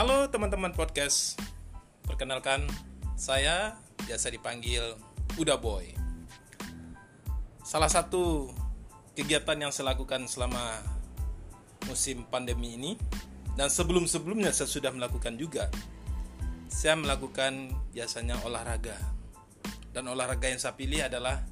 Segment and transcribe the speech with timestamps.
[0.00, 1.36] Halo teman-teman podcast.
[2.08, 2.64] Perkenalkan,
[3.20, 3.76] saya
[4.08, 4.96] biasa dipanggil
[5.36, 5.92] Uda Boy.
[7.60, 8.48] Salah satu
[9.12, 10.80] kegiatan yang saya lakukan selama
[11.84, 12.96] musim pandemi ini
[13.60, 15.68] dan sebelum-sebelumnya saya sudah melakukan juga.
[16.72, 18.96] Saya melakukan biasanya olahraga.
[19.92, 21.44] Dan olahraga yang saya pilih adalah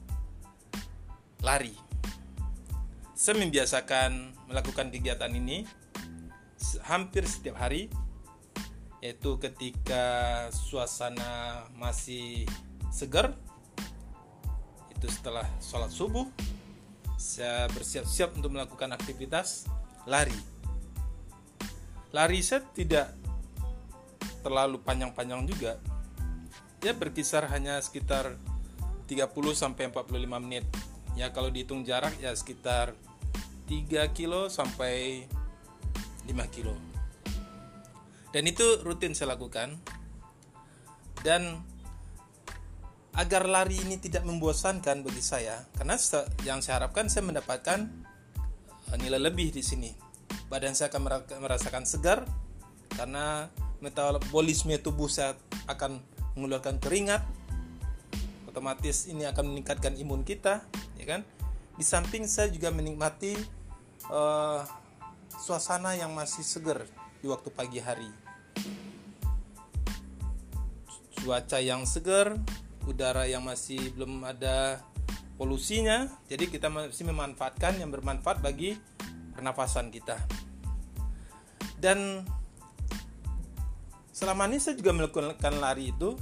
[1.44, 1.76] lari.
[3.12, 5.68] Saya membiasakan melakukan kegiatan ini
[6.88, 8.07] hampir setiap hari
[8.98, 10.04] yaitu ketika
[10.50, 12.46] suasana masih
[12.90, 13.34] segar
[14.90, 16.26] itu setelah sholat subuh
[17.18, 19.66] saya bersiap-siap untuk melakukan aktivitas
[20.06, 20.34] lari.
[22.14, 23.10] Lari saya tidak
[24.42, 25.82] terlalu panjang-panjang juga.
[26.78, 28.38] Ya berkisar hanya sekitar
[29.10, 30.64] 30 sampai 45 menit.
[31.18, 32.94] Ya kalau dihitung jarak ya sekitar
[33.66, 35.26] 3 kilo sampai
[36.30, 36.87] 5 kilo
[38.32, 39.80] dan itu rutin saya lakukan.
[41.18, 41.58] Dan
[43.18, 45.98] agar lari ini tidak membosankan bagi saya karena
[46.46, 47.90] yang saya harapkan saya mendapatkan
[48.94, 49.90] eh, nilai lebih di sini.
[50.46, 51.02] Badan saya akan
[51.42, 52.22] merasakan segar
[52.94, 53.50] karena
[53.82, 55.34] metabolisme tubuh saya
[55.66, 55.98] akan
[56.38, 57.26] mengeluarkan keringat.
[58.46, 60.62] Otomatis ini akan meningkatkan imun kita
[60.94, 61.26] ya kan?
[61.74, 63.34] Di samping saya juga menikmati
[64.10, 64.62] uh,
[65.38, 66.86] suasana yang masih segar
[67.18, 68.10] di waktu pagi hari.
[71.18, 72.38] Cuaca yang segar,
[72.86, 74.80] udara yang masih belum ada
[75.34, 78.78] polusinya, jadi kita masih memanfaatkan yang bermanfaat bagi
[79.34, 80.18] pernafasan kita.
[81.78, 82.26] Dan
[84.10, 86.18] selama ini saya juga melakukan lari itu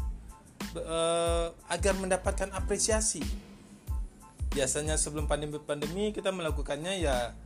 [0.81, 3.25] uh, agar mendapatkan apresiasi.
[4.53, 7.37] Biasanya sebelum pandemi-pandemi kita melakukannya ya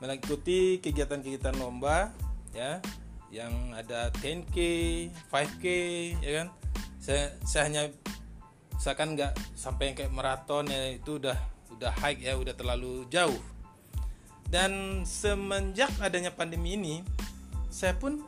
[0.00, 2.12] mengikuti kegiatan-kegiatan lomba
[2.54, 2.78] ya
[3.30, 4.56] yang ada 10k
[5.30, 5.64] 5k
[6.22, 6.48] ya kan?
[7.02, 7.82] Saya saya hanya
[8.76, 11.38] saya kan nggak sampai yang kayak maraton ya itu udah
[11.74, 13.40] udah hike ya udah terlalu jauh.
[14.46, 17.02] Dan semenjak adanya pandemi ini
[17.66, 18.22] saya pun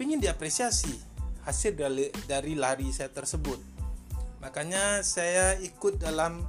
[0.00, 0.96] ingin diapresiasi
[1.44, 3.60] hasil dari, dari lari saya tersebut.
[4.40, 6.40] Makanya saya ikut dalam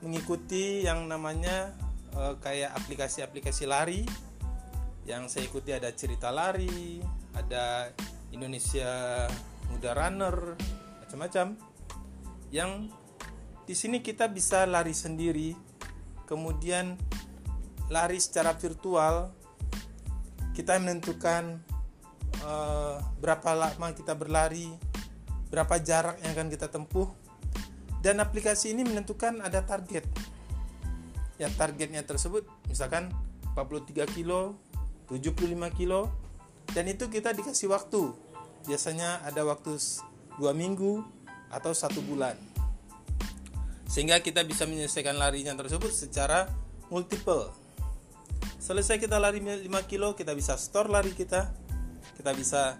[0.00, 1.76] mengikuti yang namanya
[2.16, 4.08] uh, kayak aplikasi-aplikasi lari
[5.10, 7.02] yang saya ikuti ada cerita lari,
[7.34, 7.90] ada
[8.30, 9.26] Indonesia
[9.66, 10.54] Muda Runner,
[11.02, 11.58] macam-macam.
[12.54, 12.94] Yang
[13.66, 15.58] di sini kita bisa lari sendiri,
[16.30, 16.94] kemudian
[17.90, 19.34] lari secara virtual.
[20.54, 21.58] Kita menentukan
[22.46, 24.70] uh, berapa lama kita berlari,
[25.50, 27.10] berapa jarak yang akan kita tempuh,
[27.98, 30.06] dan aplikasi ini menentukan ada target.
[31.34, 33.10] Ya targetnya tersebut misalkan
[33.58, 34.69] 43 kilo
[35.10, 36.08] 75 kilo
[36.70, 38.14] dan itu kita dikasih waktu.
[38.64, 39.74] Biasanya ada waktu
[40.38, 41.02] dua minggu
[41.50, 42.38] atau satu bulan.
[43.90, 46.46] Sehingga kita bisa menyelesaikan larinya tersebut secara
[46.94, 47.50] multiple.
[48.62, 51.50] Selesai kita lari 5 kilo kita bisa store lari kita.
[52.14, 52.78] Kita bisa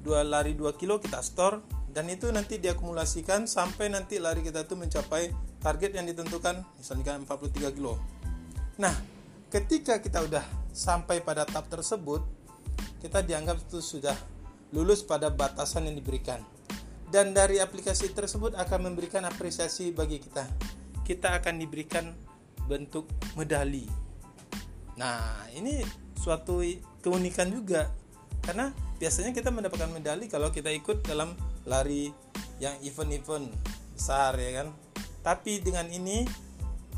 [0.00, 1.60] dua lari 2 kilo kita store.
[1.90, 7.76] Dan itu nanti diakumulasikan sampai nanti lari kita itu mencapai target yang ditentukan misalnya 43
[7.76, 8.00] kilo.
[8.80, 8.94] Nah
[9.50, 12.22] ketika kita udah sampai pada tahap tersebut
[13.00, 14.14] kita dianggap itu sudah
[14.76, 16.44] lulus pada batasan yang diberikan.
[17.10, 20.46] Dan dari aplikasi tersebut akan memberikan apresiasi bagi kita.
[21.02, 22.14] Kita akan diberikan
[22.70, 23.82] bentuk medali.
[24.94, 25.82] Nah ini
[26.14, 26.62] suatu
[27.02, 27.90] keunikan juga.
[28.44, 28.70] Karena
[29.02, 31.34] biasanya kita mendapatkan medali kalau kita ikut dalam
[31.66, 32.14] lari
[32.62, 33.50] yang event-event
[33.96, 34.68] besar ya kan?
[35.26, 36.24] Tapi dengan ini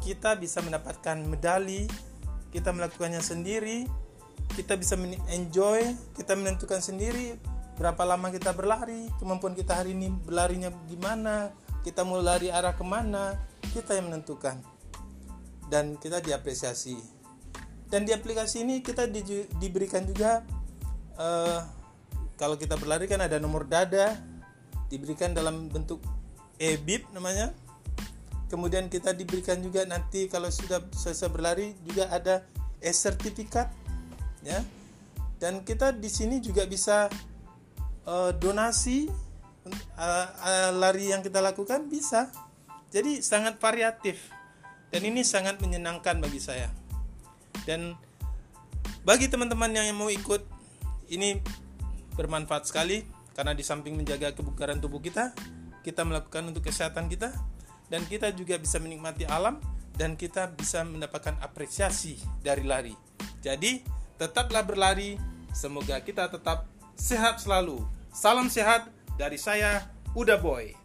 [0.02, 1.88] kita bisa mendapatkan medali
[2.52, 3.88] kita melakukannya sendiri
[4.52, 5.00] kita bisa
[5.32, 7.40] enjoy kita menentukan sendiri
[7.80, 11.50] berapa lama kita berlari kemampuan kita hari ini berlarinya gimana
[11.82, 13.34] kita mau lari arah ke mana
[13.74, 14.60] kita yang menentukan.
[15.66, 17.00] Dan kita diapresiasi.
[17.88, 19.20] Dan di aplikasi ini kita di,
[19.60, 20.44] diberikan juga
[21.16, 21.60] uh,
[22.36, 24.16] kalau kita berlari kan ada nomor dada
[24.88, 26.00] diberikan dalam bentuk
[26.56, 27.52] e-bib namanya
[28.52, 32.44] kemudian kita diberikan juga nanti kalau sudah selesai berlari juga ada
[32.84, 33.72] e-sertifikat
[34.44, 34.60] ya.
[35.40, 37.08] Dan kita di sini juga bisa
[38.04, 39.08] uh, donasi
[39.96, 42.28] uh, uh, lari yang kita lakukan bisa.
[42.92, 44.28] Jadi sangat variatif
[44.92, 46.68] dan ini sangat menyenangkan bagi saya.
[47.64, 47.96] Dan
[49.00, 50.44] bagi teman-teman yang mau ikut
[51.08, 51.40] ini
[52.12, 55.32] bermanfaat sekali karena di samping menjaga kebugaran tubuh kita
[55.80, 57.32] kita melakukan untuk kesehatan kita
[57.92, 59.60] dan kita juga bisa menikmati alam
[59.92, 62.96] dan kita bisa mendapatkan apresiasi dari lari.
[63.44, 63.84] Jadi,
[64.16, 65.20] tetaplah berlari.
[65.52, 66.64] Semoga kita tetap
[66.96, 67.84] sehat selalu.
[68.08, 68.88] Salam sehat
[69.20, 70.81] dari saya, Uda Boy.